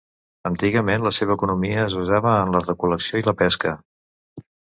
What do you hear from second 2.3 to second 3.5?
en la recol·lecció i la